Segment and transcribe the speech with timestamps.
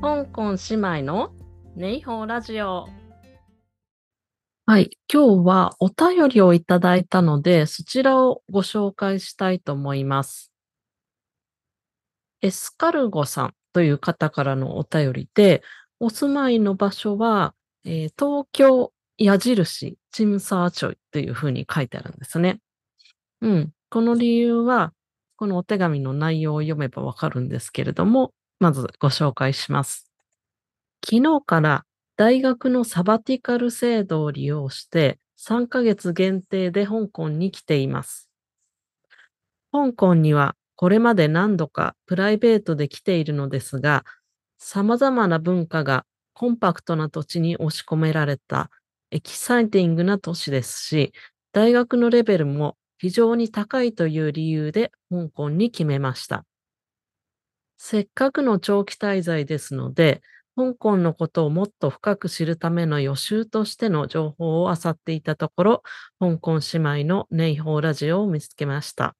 [0.00, 1.32] 香港姉妹の
[1.74, 2.86] ネイホーラジオ。
[4.66, 4.90] はい。
[5.12, 10.52] 今日はお便りをいただいたので、そちらをご紹介したいと思います。
[12.42, 15.62] エスカルゴさんという方からのお便りで、
[15.98, 17.54] お住まいの場所は、
[17.84, 22.60] えー東京矢印チムサーチョイというふうに書いてあるんですね。
[23.40, 23.72] うん。
[23.88, 24.92] この理由は、
[25.36, 30.10] このお手紙の内容を読めばわかるんですけれども、まずご紹介します。
[31.04, 31.84] 昨日から
[32.16, 38.30] 大学のサバティカル制度を利用して3ヶ月限定で香港に来ています。
[39.72, 44.04] 香港にはこれまで何度かプライベートで来ているのですが、
[44.58, 48.70] 様々な文化がコンパクトな土地に押し込められた
[49.10, 51.12] エキサイティングな都市ですし、
[51.52, 56.44] 大学のレベルも非常に高いという理由で香港に決めました。
[57.78, 60.22] せっかくの長期滞在ですので、
[60.56, 65.82] 香港のことをもっと深く知るための予習としての情報を漁っていたところ、
[66.18, 69.14] 香港姉妹のネイホーラジオを見つけました。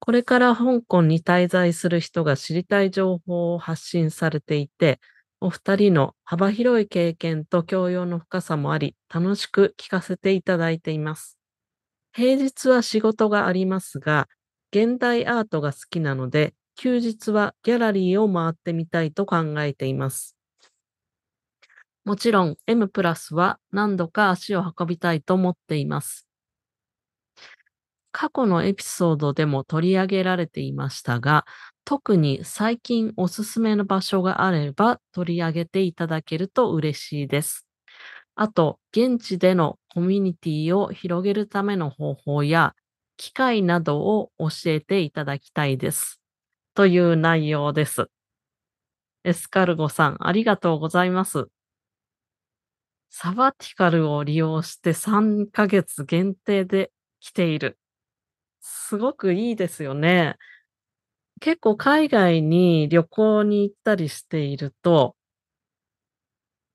[0.00, 5.00] これから香港に滞在する人が知りたい情報を発信されていて、
[5.40, 11.36] お二人の幅広い経験と教養の深さもあり、楽しく聞かせていただいています。
[12.12, 14.28] 平日は仕事がありますが、
[14.72, 20.34] 現代アートが好きなので、休日はギャラリーを回ってみたいと考えています。
[22.04, 26.26] もちろん M プラスは何度か足を運びたいと思っています。
[28.12, 31.44] 過去のエピソードでも取り上げられていましたが、
[31.84, 37.66] 特に最近おすすめの場所があれば取り上げていただけると嬉しいです。
[38.36, 42.74] あと、現地でのコミュニティを広げるための方法や
[43.16, 46.17] 機会などを教えていただきたいです。
[46.78, 48.08] という内容です。
[49.24, 51.48] エスカルゴさん、ありがとうございます。
[53.10, 57.80] サバティカルを利用して3ヶ月限定で来ている。
[58.60, 60.36] すごくいいですよね。
[61.40, 65.16] 結構海外に旅行に行ったりしていると、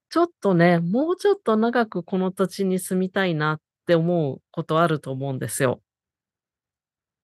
[0.09, 5.82] ちょっとね、もうちょっと長くこの土地に住みたいなって思うことあると思うんですよ。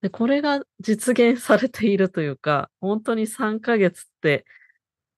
[0.02, 4.46] で、これが実現されているというか、本当に3ヶ月って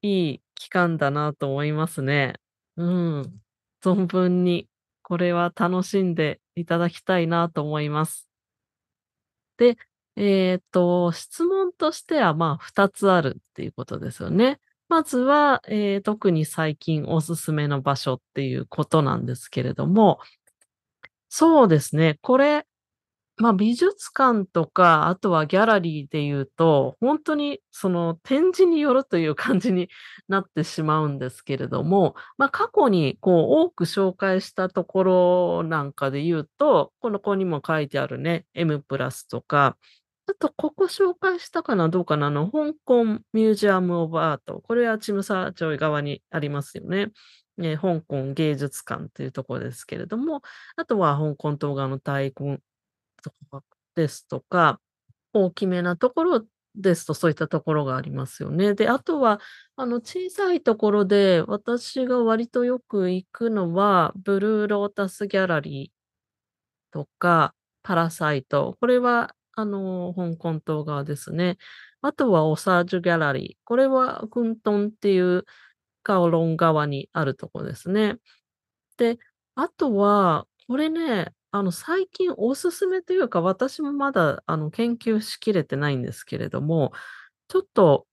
[0.01, 2.35] いい期間だなと思いますね。
[2.77, 3.41] うん。
[3.83, 4.67] 存分に
[5.03, 8.27] これは楽しんでいただきたいなと思います。
[9.57, 9.77] で、
[10.15, 14.59] えっと、質問としては、まあ、2つあるっていうことですよね。
[14.89, 20.19] まずは、えー特に最近おすすめの場所っていうことなんですけれども、
[21.29, 22.17] そうですね。
[22.21, 22.65] これ、
[23.41, 29.89] まあ、美術館とか、あとはギャラリーで言うと、本当にその展示によるという感じに
[30.27, 39.75] なってしまうんですけれども、まあ、過去にこう多く紹介したところなんかで言うと、この子にも書いてあるね、M プラスとか、
[40.27, 44.61] あとここ紹介したかなどうかなあの、香港ミュージアム・オブ・アート。
[44.61, 47.11] これはチムサーチョイ側にありますよね。
[47.59, 50.41] え香港芸術館というところですけれども、
[50.75, 52.59] あとは香港島側の大根
[53.21, 53.63] とか
[53.95, 54.79] ですとか、
[55.33, 56.45] 大きめなところ
[56.75, 58.73] ですと、そういったところがありますよね。
[58.75, 59.39] で、あとは、
[59.75, 68.77] あの、小さいところで、私が割とよく行くのは、ブルーロータスギャラリーとか、パラサイト。
[68.79, 71.57] これは、あの、香港島側ですね。
[72.01, 73.61] あとは、オサージュギャラリー。
[73.65, 75.45] これは、クントンっていう
[76.03, 78.17] カオロン側にあるところですね。
[78.97, 79.19] で、
[79.55, 86.93] あとは、これね、あの、最近おすすめというか、私もまだ、あの、研究しきれてないんですけれども、
[87.49, 88.07] ちょっと、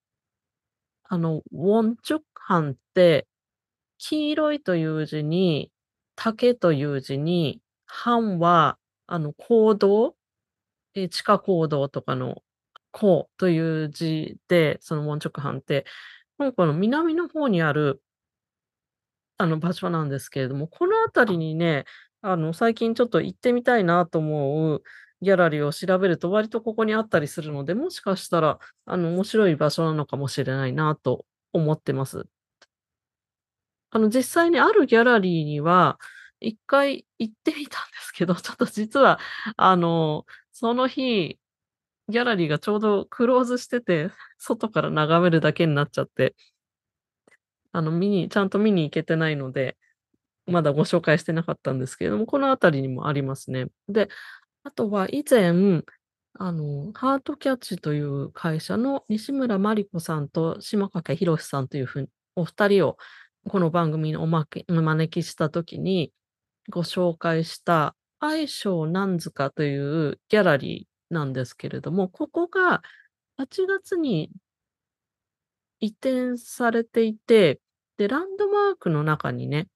[1.04, 3.26] あの、ウォンチュッハンって、
[3.98, 5.72] 黄色いという字に、
[6.16, 10.16] 竹という字に、半は、あの、行動、
[10.94, 12.42] えー地下行動とかの、
[12.92, 15.86] こうという字で、そのウォンチュッハンって、
[16.38, 18.02] 香港の南の方にある、
[19.36, 21.84] あの、場所なんですけれども、この辺りにね、
[22.22, 24.82] あの、最近ちょっと行ってみたいなと思う
[25.22, 32.26] ギャラリーを調べると、割とここにあったりするので、もしかしたら、あの、面白い場所なのかもしれないなと思ってます。
[33.90, 35.98] あの、実際にあるギャラリーには、
[36.40, 39.18] 1回行ってみたんですけど、ちょっと実は、
[39.56, 41.38] あの、その日、
[42.08, 46.34] ギャラリーがちょうどクローズしてて、外から眺めるだけになっちゃって、
[47.72, 49.76] あの、見にちゃんと見に行けてないので、
[50.48, 53.66] まだご紹介してなかったんですけれども、この辺りにもありますね。
[53.88, 54.08] で、
[54.64, 55.82] あとは以前、
[56.34, 62.96] あの、ハートキャッチという会社の西村真理子さんと島掛博さんというふうにお二人を
[63.48, 66.12] この番組におまけお招きした時に、
[66.70, 72.82] ご紹介した愛称なんずかというギャラリーなんですけれども、ここが
[73.38, 74.30] 8月に
[75.80, 77.60] 移転されていて、
[77.96, 79.68] で、ランドマークの中にね、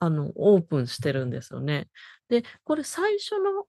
[0.00, 1.88] あの、オープンしてるんですよね。
[2.28, 3.66] で、これ最初の、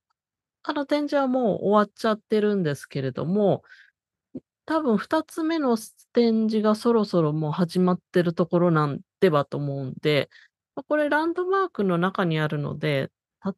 [0.63, 3.63] あの、展示はもう終わっちゃってるんですけれども、
[4.65, 5.77] 多分2つ目の
[6.13, 10.29] 展示がそろそろもう始まってるところなんではと思うんで、
[10.88, 13.09] これランドマークの中にあるので、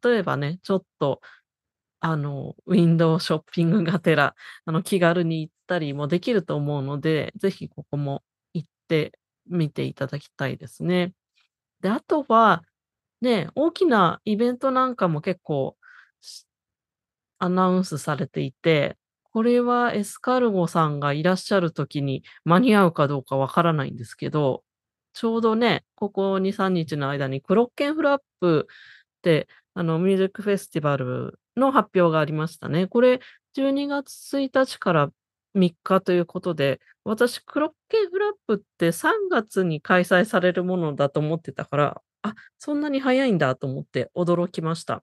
[0.02, 1.20] 例えばね、ちょっと、
[2.00, 4.34] あの、ウィンドウショッピングがてら、
[4.66, 8.22] あの、気軽に行ったりもできると思うので、ぜひここも
[8.54, 9.12] 行って
[9.48, 11.14] みていただきたいですね。
[11.80, 12.62] で、あとは、
[13.20, 15.76] ね、大きなイベントなんかも結構、
[17.38, 18.96] アナウンスされていて、
[19.32, 24.64] これはエスカルゴさんがいらっしゃる時に間に合うかどうかわからないんですけど、
[25.14, 28.66] ちょうどね、ここ2、3日の間にクロッケンフラップ
[29.18, 32.86] ってあの、ミュージックフェスティバルの発表がありましたね。
[32.86, 33.20] これ
[33.54, 35.10] 12月1日から
[35.54, 45.02] 3日ということで、私クロッケフラップって3月に開催されるものだと思ってたから、あ、そんなに早いんだと思って驚きました。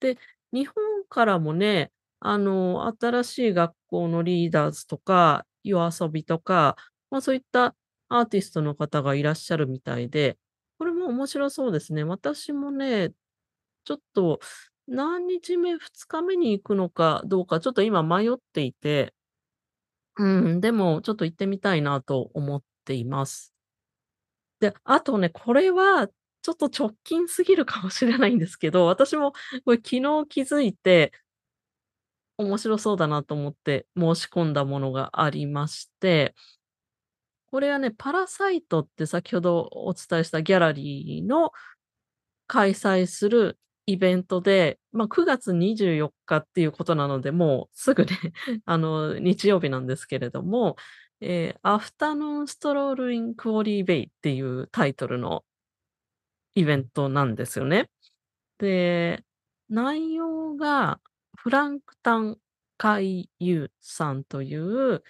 [0.00, 0.18] で、
[0.52, 0.74] 日本
[1.08, 6.76] からもね、あの、新しい学校のリーダーズとか、YOASOBI とか、
[7.10, 7.74] まあ、そういった
[8.08, 10.38] アーティストの方がいらっしゃるみたいで、
[10.78, 12.04] これも面白そうですね。
[12.04, 13.12] 私もね、
[13.84, 14.40] ちょっと
[14.88, 19.14] 何日目、2日目に行くのかどうか、ちょっと今迷っていて
[20.20, 20.24] う
[20.56, 23.54] ん、でもちょっと行ってみたいなと思っています。
[24.60, 26.08] で、あとね、これは
[26.42, 29.32] ちょっと直近すぎるかもしれないんですけど、私も
[29.64, 31.12] これ昨日気づいて
[32.38, 36.34] 面白そうだなと思って申し込んだものがありまして
[37.52, 41.50] これはね、パラサイトって先ほどお伝えしたギャラリーの
[42.46, 43.58] 開催する
[43.92, 48.10] イベントで、ま、9月24日っていうことなので、もうすぐね、
[48.64, 50.76] あの、日曜日なんですけれども、
[51.20, 55.44] ええ、Afternoon Stroll in Quarry Bay っていうタイトルの
[56.54, 57.90] イベントなんですよね。
[58.58, 59.24] で、
[59.68, 61.00] 内容が
[61.36, 62.38] フランクタン・
[62.76, 65.02] カイユーさんという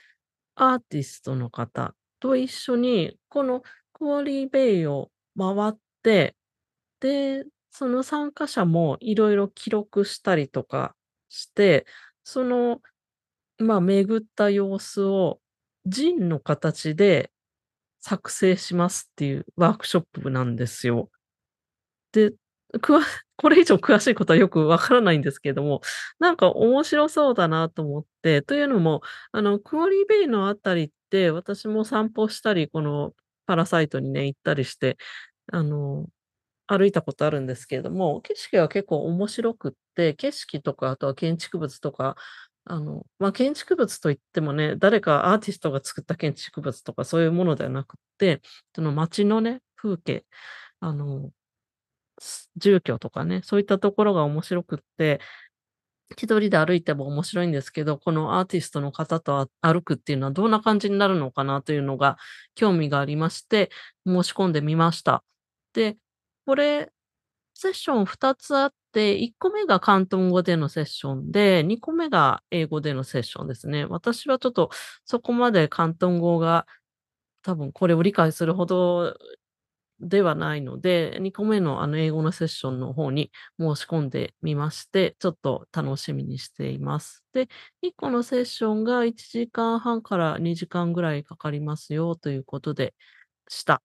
[0.56, 3.62] アーティストの方と一緒に、この
[3.93, 6.37] クォーリーベイを回って、
[7.00, 10.95] で、その参加者も色々記録したりとか
[11.29, 11.87] して、
[12.25, 12.81] その、
[13.59, 15.41] まあ、巡った様子を
[15.87, 17.31] ジンの形で
[18.01, 21.11] 作成しますっていうワークショップなんですよ。
[22.13, 22.33] で、
[23.37, 25.81] これ以上詳しいことはよくわからないんですけども、
[26.19, 29.03] なんか面白そうだなと思って、というのも、
[29.33, 33.15] あの、クォーリーベイのあたりって私も散歩したり、この
[33.47, 34.97] パラサイトにね、行ったりして、
[35.53, 36.09] あの、
[36.79, 42.17] 歩いたことあるんですけれども、景色が結構面白くって、景色とかあとは建築物とか、
[42.65, 48.41] あの、ま、建築物と言ってもね、誰かアーティストが作った建築物とかそういうものではなくって、
[48.75, 50.25] その街のね、風景、
[50.81, 51.31] あの、
[52.57, 55.21] 住居とかね、そういったところが面白くって、
[56.17, 62.19] 一人で歩いても面白いんですけど、このアーティストの方と歩くっていうのはどんな感じになるのかなというのが
[62.57, 63.71] 興味がありまして、
[64.07, 65.25] 申し込んでみました。
[65.75, 65.97] で、
[66.50, 66.90] これ、
[67.54, 73.85] セッション2つあって、1個目が広東語でのセッションで、2個目が英語でのセッションですね。
[73.87, 74.71] 私はちょっと
[75.07, 76.66] そこまで広東語が
[77.42, 79.16] 多分これを理解するほど
[80.00, 87.25] ではないので、2個目のあの英語のセッションの方に申し込んでみまして、ちょっと楽しみにしています。
[87.35, 87.49] で、
[87.83, 92.95] 1個のセッションが1時間半から2時間ぐらいかかりますよということで
[93.49, 93.83] した。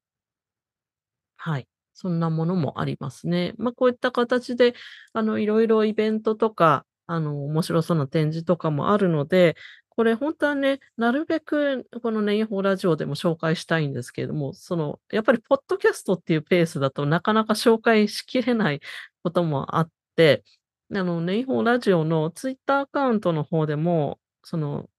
[1.37, 3.53] はい、そんなものもありますね。
[3.57, 4.75] まあ、こういった形で、
[5.13, 9.55] あの、色々イベントとか、あの、面白そうな展示とかもあるので、
[9.89, 18.81] これほんとはね、なるべくこのネイホーラジオでも紹介したいんですけれども、その、やっぱりポッドキャストっていうペースだとなかなか紹介しきれない
[19.23, 20.43] こともあって、
[20.93, 24.89] あの、ネイホーラジオのツイッターアカウントの方でも、その、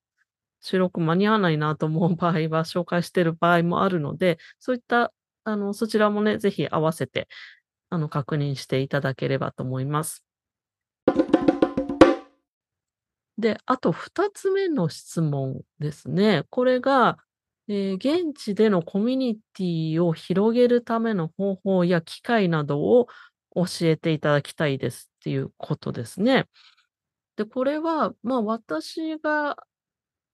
[0.63, 5.13] 収録間に合わないなと思う場合は紹介してる場合もあるので、そういった、
[5.47, 7.29] あの、そちらもね、ぜひ合わせて、
[7.89, 10.25] あの、確認していただければと思います。
[13.39, 16.45] で、あと2つ目の質問ですね。
[16.51, 17.19] これが、
[17.69, 23.07] ええ、現地でのコミュニティを広げるための方法や機会などを
[23.55, 26.49] 教えていただきたいですっていうことですね。
[27.37, 29.57] で、これは、まあ、私が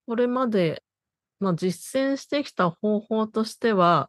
[0.07, 0.83] これまで、
[1.39, 4.09] まあ、実践してきた方法としては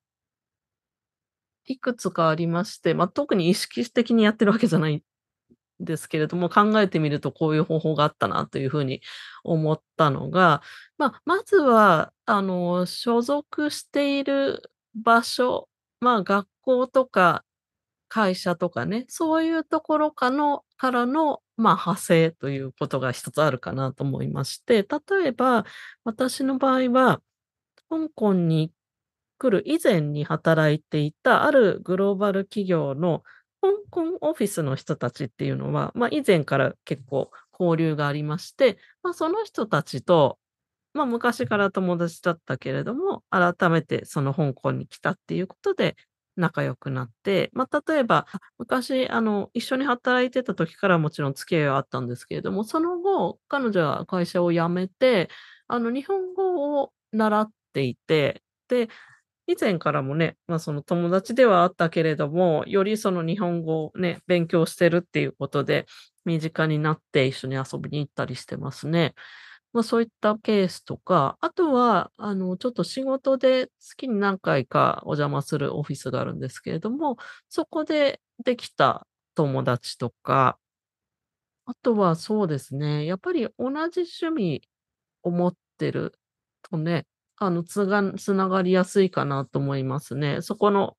[1.66, 5.02] いくつかありまして、ま、特に意識的にやってるわけじゃないん
[5.80, 9.02] ですけれども、考えてみるとこういう方法があったなという風に
[9.44, 10.62] 思ったのが、
[10.98, 15.70] ま、まずは、あの、所属している場所、
[16.02, 17.44] まあ、学校とか
[18.10, 25.66] 会社とかね、そういうところかのからの、まあ、派生ということが一つあるかなと思いまして、例えば、
[26.04, 27.22] 私の場合は、
[27.90, 28.72] 香港に
[29.38, 33.24] 来る以前に働いていたあるグローバル企業の
[33.62, 40.38] 香港オフィスの人たちっていうのは、まあ、以前から結構交流がありまして、まあ、その人たちと、
[40.94, 45.96] まあ、昔から友達だったけれども、改めてその香港に来たっていうことで
[46.36, 48.26] 仲良くなって、まあ、例えば、
[48.58, 55.30] 昔あの、一緒に働いてた時からもちろん付き合いはあったんですけれども、その後、彼女は会社を辞めて、
[55.68, 58.90] あの、日本語を習っていて、で、
[59.48, 65.86] 以前からもね、まあ、その友達ではあったけれども、よりその日本語をね、勉強してるっていうことで、
[66.26, 69.14] 身近になって一緒に遊びに行ったりしてますね。
[69.74, 77.18] まあ、そういったケースとか、あとは、あの、ちょっと仕事で月に何回かお邪魔するオフィスがあるんですけれども、
[77.50, 80.58] そこでできた友達とか
[81.66, 84.62] あとはそうですね、やっぱり同じ趣味
[85.24, 86.14] を持ってる
[86.64, 87.06] とね、
[87.46, 90.42] あの、つがん繋がりやすいかなと思いますね。
[90.42, 90.98] そこの、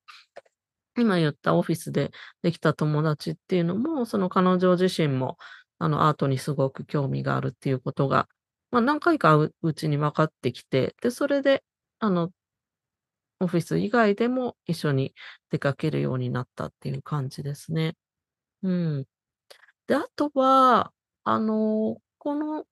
[0.98, 2.10] 今言ったオフィスで
[2.42, 5.38] できた友達っていうのも、その彼女自身も、
[5.78, 8.28] あの、アートにすごく興味があるっていうことが、
[8.72, 11.64] ま、何回かううちに分かってきて、で、それで、
[12.00, 12.30] あの
[13.40, 15.14] オフィス以外でも一緒に
[15.50, 17.96] 出かけるようになったっていう感じですね。
[18.62, 19.06] うん。
[19.88, 20.92] で、あとは、
[21.24, 22.66] あの、この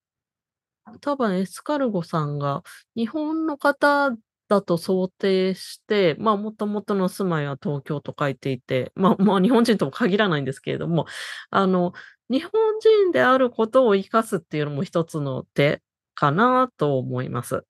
[1.00, 2.62] 多分エスカルゴさんが
[2.96, 4.10] 日本の方
[4.48, 11.06] だと想定して、まあ、もともとの住まいは東京と書いていて、まま、日本人とも限らないんですけれども、
[11.50, 11.92] あの、
[12.30, 15.82] 日本人であることを生かすっていうのも一つの手
[16.14, 17.64] かなと思います。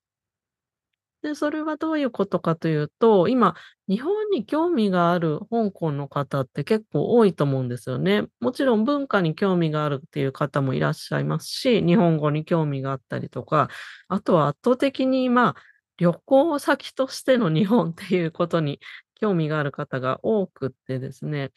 [1.23, 3.55] で、それはどういうことかというと、今、
[3.89, 8.25] 日本に興味がある香港の方って結構多いと思うんですよね。
[8.41, 13.69] もちろん文化に興味があるっていう方もいらっしゃいますし、日本語に興味があったりとか、
[14.09, 15.55] あとは圧倒的に、ま、
[15.99, 18.81] 旅行先としての日本っていうことに
[19.21, 21.53] 興味がある方が多くってですね。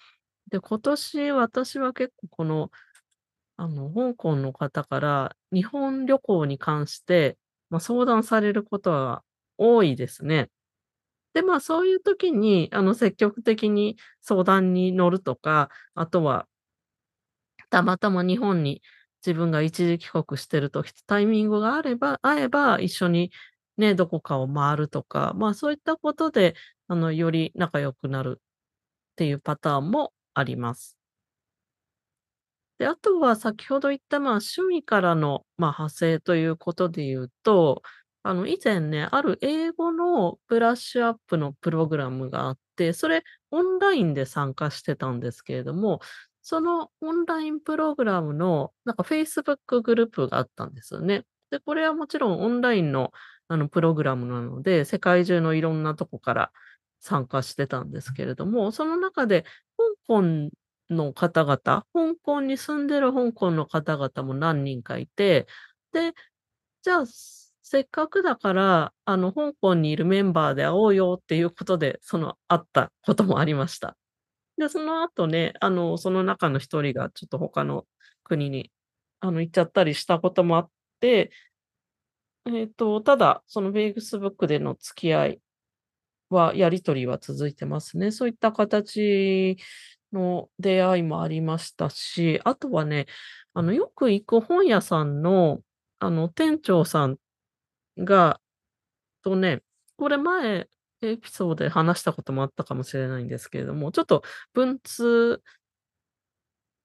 [0.51, 2.71] で、今年私は結構この、
[3.57, 7.37] あの、香港の方から日本旅行に関して、
[7.69, 9.23] ま、相談されることは
[9.57, 10.49] 多いですね。
[11.33, 16.47] で、まあ、そういう時に、あの、積極的に相談に乗るとか、あとは
[17.69, 18.81] たまたま日本に
[19.25, 23.31] 自分が一時帰国してる時、タイミングがあれば合えば一緒に
[23.77, 26.55] ね、どこかを回るとか、まあ、そういったことで、
[26.87, 30.97] あの、より仲良くなるっていうパターンもあります。
[32.77, 37.81] で、あとは先ほど言った、まあ、趣味からの、まあ、派生ということで言うと、
[38.27, 45.99] あの、以前ね、ある英語のブラッシュアップのプログラムがあって、それオンラインで参加してたんですけれども、
[46.41, 51.23] そのオンラインプログラムの、なんか Facebook グループがあったんですよね。
[51.51, 53.11] で、これはもちろんオンラインの、
[53.47, 56.51] あの、プログラムなので、世界中のいろんなとこから
[57.01, 59.43] 参加してたんですけれども、その中で
[59.77, 60.23] 香港
[60.89, 61.85] の方々、香
[62.23, 65.45] 港に住んでる香港の方々も何人かいて、
[65.93, 66.13] で、
[66.83, 67.05] じゃあ、
[67.67, 73.97] せっかくだから、あの、香港にいるメンバーで会おうよっていうことで、その、会ったこともありました。
[74.55, 77.87] で、その後ね、あの、その中の1人がちょっと他の
[78.23, 78.71] 国に、
[79.19, 80.69] あの、行っちゃったりしたこともあっ
[80.99, 81.31] て、
[82.45, 85.41] えっと、ただ、その Facebook での付き合い
[86.29, 88.11] は、やり取りは続いてますね。
[88.11, 89.57] そういった形
[90.13, 93.07] の出会いもありましたし、あとはね、
[93.55, 95.61] あの、よく行く本屋さんの、
[95.97, 97.17] あの、店長さん
[97.97, 98.39] が
[99.23, 99.61] とね、
[99.97, 100.67] これ前
[101.01, 104.23] エピソードで話したこともあったかもしれないんですけれども、ちょっと
[104.53, 105.41] 文通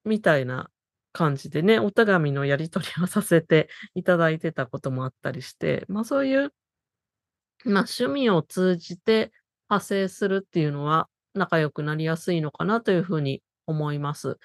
[0.04, 0.70] みたいな
[1.12, 6.52] 感じでね、お手紙のやり取りをさせていただいてたこともあったりして、まあ、そういう、
[7.64, 9.32] ま、趣味を通じて
[9.68, 14.38] 派生するっていうのは、仲良くなりやすいのかなという風に思います。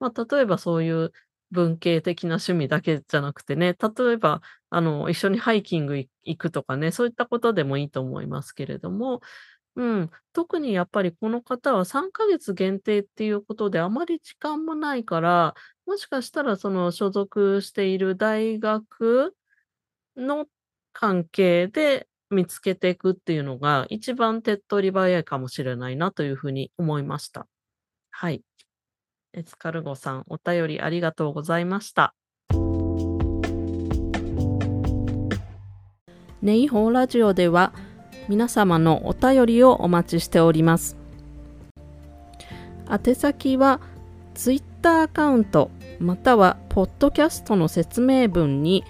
[0.00, 1.12] まあ、例えばそういう
[1.50, 9.20] 文系的な趣味だけじゃなくてね、例えば、あの、一緒にハイキング行くとかね、そういったことでもいいと思いますけれども、
[9.76, 15.54] うん、特にやっぱりこの方は3ヶ月限定っていうことであまり時間もないから、
[15.86, 19.34] もしかしたらその所属している大学
[20.16, 20.46] の
[20.92, 27.46] 関係で見つけていくっていうのが一番手っ取り早いかもしれないなというふうに思いました。
[28.10, 28.42] はい。
[29.34, 32.14] エスカルゴさん、お便りありがとうございました。
[36.40, 37.74] ネイホーラジオでは
[38.28, 40.96] 皆様のお便りをお待ちしております。
[42.90, 43.80] 宛先は
[44.34, 48.82] Twitter アカウントまたはポッドキャストの説明文に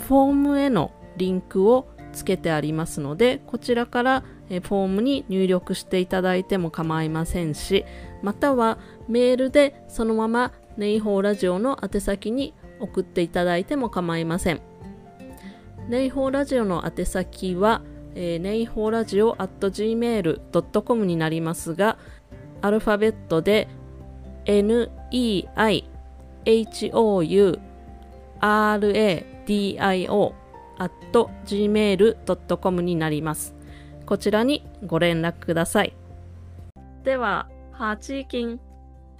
[0.00, 7.86] フォームへのリンクをつけてありますのでこちらからフォームに入力していただいても構いませんし
[8.22, 14.60] またはメールでそのままネイホーラジオの宛先に送っていただいても構いません。
[15.88, 17.82] ネイホーラジオの宛先は、
[18.14, 21.98] えー、ネイホーラジオ at gmail.com になりますが、
[22.60, 23.68] アルファベットで
[24.44, 25.84] neihou
[29.80, 30.32] radio
[30.78, 30.92] at
[31.46, 33.54] gmail.com になります。
[34.06, 35.94] こちらにご連絡ください。
[37.04, 37.48] では、
[37.82, 38.60] ハチキン、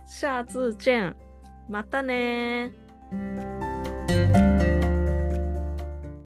[0.06, 1.16] 下次见。
[1.68, 2.70] またね。